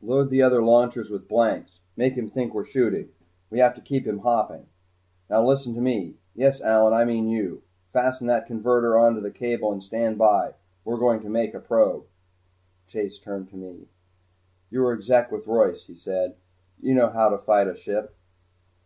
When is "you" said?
7.28-7.60, 14.70-14.80, 16.80-16.94